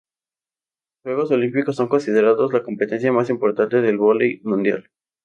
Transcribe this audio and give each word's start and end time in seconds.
Los 1.03 1.13
Juegos 1.13 1.29
Olímpicos 1.31 1.75
son 1.75 1.87
considerados 1.87 2.51
la 2.51 2.63
competencia 2.63 3.13
más 3.13 3.29
importante 3.29 3.81
del 3.81 3.99
vóley 3.99 4.41
mundial. 4.43 4.89